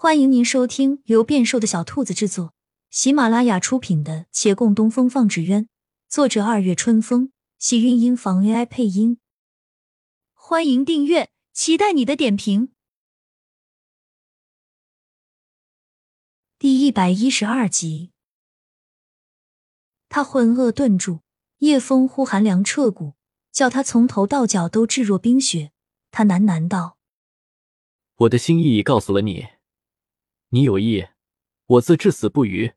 [0.00, 2.54] 欢迎您收听由变瘦的小兔子制作、
[2.88, 5.64] 喜马拉雅出品的《且共东风放纸鸢》，
[6.08, 9.18] 作者二月春风，喜韵音房 AI 配音。
[10.34, 12.70] 欢迎订阅，期待你的点评。
[16.60, 18.12] 第一百一十二集，
[20.08, 21.22] 他浑噩顿住，
[21.56, 23.14] 夜风忽寒凉彻骨，
[23.50, 25.72] 叫他从头到脚都置若冰雪。
[26.12, 26.98] 他喃喃道
[28.18, 29.48] ：“我的心意已告诉了你。”
[30.50, 31.08] 你有意，
[31.66, 32.72] 我自至死不渝；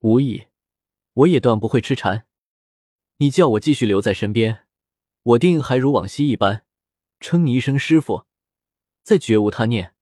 [0.00, 0.48] 无意，
[1.14, 2.26] 我也断不会痴缠。
[3.16, 4.66] 你叫我继续留在身边，
[5.22, 6.66] 我定还如往昔一般，
[7.18, 8.26] 称你一声师傅，
[9.02, 9.94] 再绝无他念。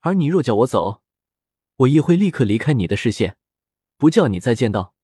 [0.00, 1.02] 而你若叫我走，
[1.76, 3.38] 我亦会立刻离开你的视线，
[3.96, 4.94] 不叫你再见到。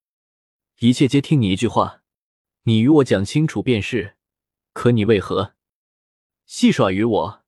[0.81, 2.03] 一切皆听你一句话，
[2.65, 4.17] 你与我讲清楚便是。
[4.75, 5.55] 可你为何
[6.45, 7.45] 戏耍于我？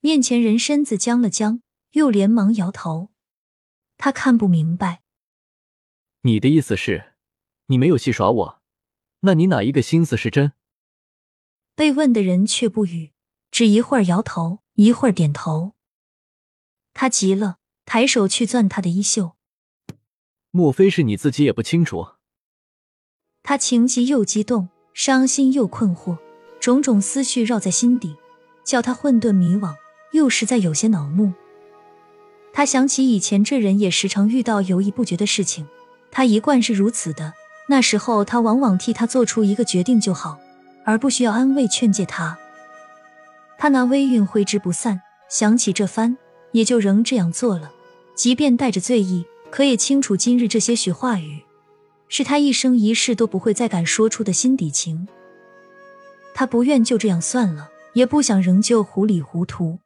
[0.00, 1.60] 面前人身子僵了僵。
[1.96, 3.08] 又连忙摇头，
[3.96, 5.00] 他看不明白。
[6.24, 7.14] 你的意思是，
[7.68, 8.62] 你没有戏耍我？
[9.20, 10.52] 那你哪一个心思是真？
[11.74, 13.14] 被问的人却不语，
[13.50, 15.72] 只一会儿摇头，一会儿点头。
[16.92, 19.34] 他急了，抬手去攥他的衣袖。
[20.50, 22.08] 莫非是你自己也不清楚？
[23.42, 26.18] 他情急又激动，伤心又困惑，
[26.60, 28.14] 种种思绪绕在心底，
[28.66, 29.74] 叫他混沌迷惘，
[30.12, 31.32] 又实在有些恼怒。
[32.56, 35.68] 他想起以前这人也时常遇到犹豫不决的事情，
[36.10, 37.34] 他一贯是如此的。
[37.68, 40.38] 那时候他往往替他做出一个决定就好，
[40.82, 42.38] 而不需要安慰劝诫他。
[43.58, 46.16] 他那微韵挥之不散，想起这番，
[46.52, 47.70] 也就仍这样做了。
[48.14, 51.42] 即便带着醉意，可也清楚今日这些许话语，
[52.08, 55.06] 是他一生一世都不会再敢说出的心底情。
[56.32, 59.80] 他不愿就这样算了，也不想仍旧糊里糊涂。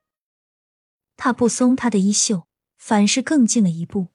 [1.16, 2.44] 他不松他的衣袖。
[2.80, 4.08] 反是更近了一步，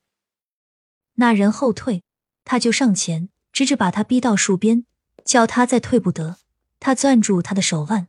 [1.13, 2.03] 那人后退，
[2.43, 4.85] 他就上前，直至把他逼到树边，
[5.23, 6.37] 叫他再退不得。
[6.79, 8.07] 他攥住他的手腕，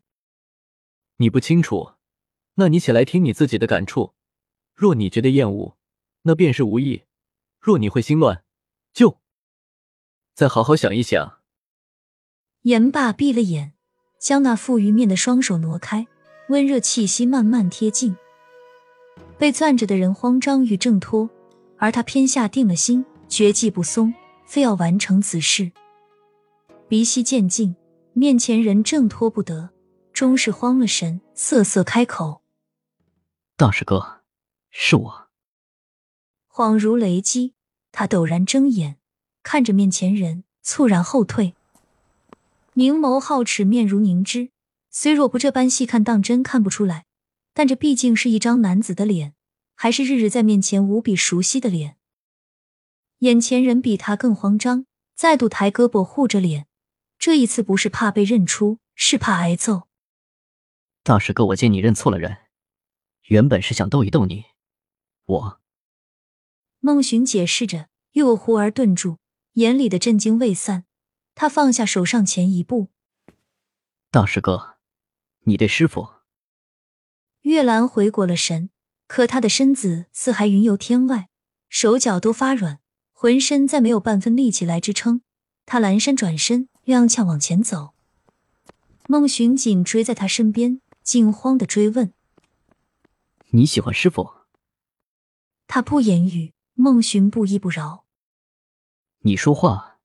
[1.19, 1.93] 你不清楚，
[2.55, 4.15] 那你起来听你自己的感触。
[4.75, 5.77] 若你觉得厌恶，
[6.23, 7.05] 那便是无意；
[7.61, 8.43] 若你会心乱，
[8.95, 9.19] 就
[10.35, 11.39] 再好好想一想。
[12.63, 13.75] 言罢，闭了眼，
[14.19, 16.07] 将那覆于面的双手挪开，
[16.49, 18.17] 温热气息慢慢贴近。
[19.39, 21.29] 被攥着的人慌张欲挣脱，
[21.79, 24.13] 而他偏下定了心，绝技不松，
[24.47, 25.73] 非要完成此事。
[26.89, 27.75] 鼻息渐近，
[28.13, 29.71] 面前人挣脱不得，
[30.13, 32.43] 终是慌了神，瑟瑟开口
[33.57, 34.21] ：“大师哥，
[34.71, 35.27] 是我。”
[36.49, 37.55] 恍如雷击，
[37.93, 38.97] 他陡然睁眼，
[39.43, 41.55] 看着面前人，猝然后退，
[42.73, 44.51] 明眸皓齿，面如凝脂，
[44.91, 47.06] 虽若不这般细看，当真看不出来。
[47.57, 49.35] 但这毕竟是一张男子的脸，
[49.75, 51.97] 还是日日在面前无比熟悉的脸。
[53.21, 54.85] 眼前人比他更慌张，
[55.15, 56.67] 再度抬胳膊护着脸。
[57.19, 59.89] 这一次不是怕被认出，是怕挨揍。
[61.03, 62.37] 大师哥，我见你认错了人，
[63.29, 64.45] 原本是想逗一逗你。
[65.25, 65.61] 我
[66.81, 69.17] 孟寻解释着，又忽而顿住，
[69.55, 70.85] 眼里的震惊未散。
[71.35, 72.89] 他放下手上前一步。
[74.11, 74.77] 大师哥，
[75.45, 76.16] 你对师傅。
[77.47, 78.71] 月兰回过了神，
[79.07, 81.29] 可她的身子似还云游天外，
[81.69, 82.81] 手脚都发软，
[83.13, 85.21] 浑身再没有半分力气来支撑。
[85.65, 87.95] 她阑珊转身，踉跄往前走。
[89.07, 92.13] 孟寻紧追在他身边，惊慌的追问
[93.51, 94.29] ：“你喜欢师傅？”
[95.69, 98.07] 他不言语，孟寻不依不饶
[99.23, 99.99] ：“你说话，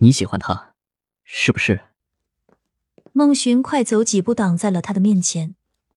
[0.00, 0.74] 你喜欢他，
[1.24, 1.86] 是不是？”
[3.14, 5.54] 孟寻快走几步，挡在了他的面前。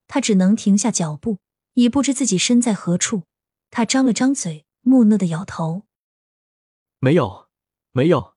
[0.09, 1.37] 他只能停下脚步，
[1.75, 3.23] 已不知自己身在何处。
[3.69, 5.83] 他张了张嘴，木讷的摇头
[6.99, 7.47] ：“没有，
[7.91, 8.35] 没有，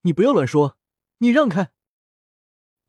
[0.00, 0.78] 你不要乱说，
[1.18, 1.70] 你让开。”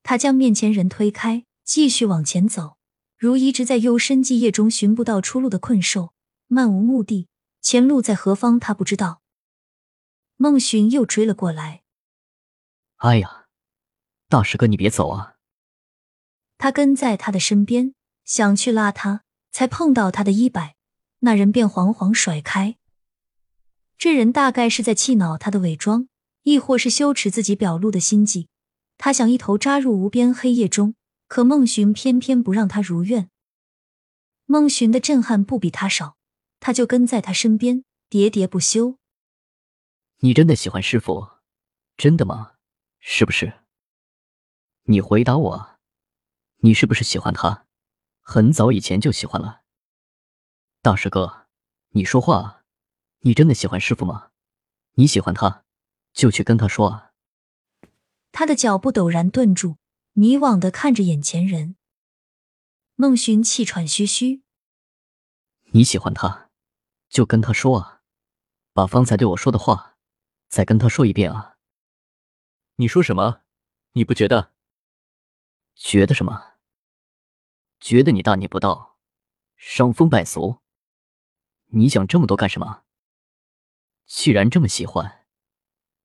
[0.01, 2.77] 他将面前人推开，继续往前走，
[3.17, 6.13] 如一直在幽深寂夜中寻不到出路的困兽，
[6.47, 7.27] 漫无目的，
[7.61, 9.21] 前路在何方，他不知道。
[10.37, 11.83] 孟寻又追了过来
[13.03, 13.47] ：“哎呀，
[14.29, 15.35] 大师哥，你别走啊！”
[16.57, 17.93] 他跟在他的身边。
[18.31, 20.77] 想去拉他，才碰到他的衣摆，
[21.19, 22.77] 那人便惶惶甩开。
[23.97, 26.07] 这人大概是在气恼他的伪装，
[26.43, 28.47] 亦或是羞耻自己表露的心迹。
[28.97, 30.95] 他想一头扎入无边黑夜中，
[31.27, 33.29] 可孟寻偏偏不让他如愿。
[34.45, 36.15] 孟寻的震撼不比他少，
[36.61, 38.97] 他就跟在他身边，喋喋不休
[40.23, 41.27] ：“你真的喜欢师傅？
[41.97, 42.53] 真的吗？
[43.01, 43.59] 是不是？
[44.83, 45.79] 你回答我，
[46.59, 47.65] 你是不是喜欢他？”
[48.21, 49.61] 很早以前就喜欢了，
[50.81, 51.47] 大师哥，
[51.89, 52.63] 你说话，
[53.19, 54.31] 你真的喜欢师傅吗？
[54.93, 55.65] 你喜欢他，
[56.13, 57.11] 就去跟他说啊。
[58.31, 59.77] 他的脚步陡然顿住，
[60.13, 61.75] 迷惘的看着眼前人。
[62.95, 64.43] 孟寻气喘吁吁
[65.73, 66.49] ：“你喜欢他，
[67.09, 68.01] 就跟他说啊，
[68.73, 69.97] 把方才对我说的话
[70.47, 71.57] 再跟他说一遍啊。”
[72.77, 73.41] 你说什么？
[73.93, 74.53] 你不觉得？
[75.75, 76.50] 觉得什么？
[77.81, 78.99] 觉得你大逆不道，
[79.57, 80.57] 伤风败俗。
[81.73, 82.83] 你想这么多干什么？
[84.05, 85.25] 既然这么喜欢，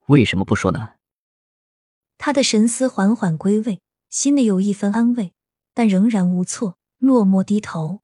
[0.07, 0.95] 为什么不说呢？
[2.17, 5.35] 他的神思缓缓归位，心里有一分安慰，
[5.75, 8.01] 但仍然无措，落寞低头。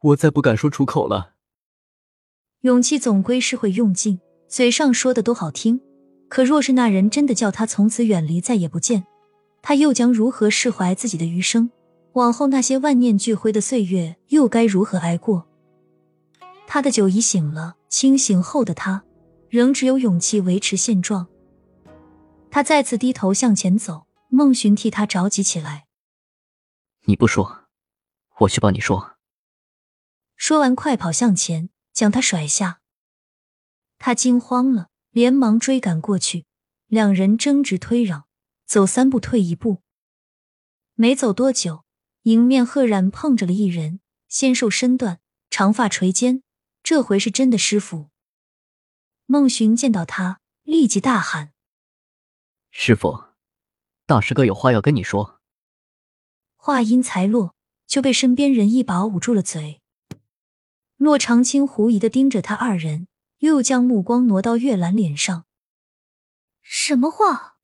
[0.00, 1.36] 我再不敢说出口了。
[2.62, 5.80] 勇气总归是会用尽，嘴上说的都好听，
[6.28, 9.06] 可若是那人真的叫他从此远离，再也不见，
[9.62, 11.70] 他又将如何释怀自己的余生？
[12.18, 15.46] 往后那些万念俱灰的岁月，又该如何挨过？
[16.66, 19.04] 他的酒已醒了，清醒后的他，
[19.48, 21.28] 仍只有勇气维持现状。
[22.50, 25.86] 他再次低头向前走，孟寻替他着急起来。
[27.04, 27.68] 你不说，
[28.40, 29.12] 我去帮你说。
[30.34, 32.80] 说完，快跑向前，将他甩下。
[34.00, 36.46] 他惊慌了，连忙追赶过去，
[36.88, 38.24] 两人争执推攘，
[38.66, 39.82] 走三步退一步。
[40.94, 41.84] 没走多久，
[42.28, 46.42] 迎面赫然碰着了一人，纤瘦身段，长发垂肩，
[46.82, 48.10] 这回是真的师傅。
[49.24, 51.54] 孟寻见到他，立即大喊。
[52.70, 53.28] 师傅，
[54.04, 55.40] 大师哥有话要跟你说。
[56.56, 57.54] 话音才落，
[57.86, 59.80] 就被身边人一把捂住了嘴。
[60.98, 63.08] 洛长青狐疑的盯着他二人，
[63.38, 65.46] 又将目光挪到月兰脸上。
[66.60, 67.56] 什么话？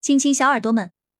[0.00, 0.92] 亲亲小耳朵们，